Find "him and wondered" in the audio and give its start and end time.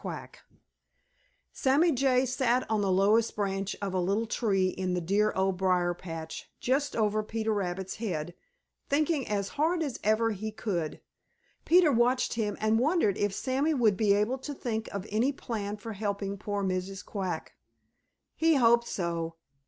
12.33-13.15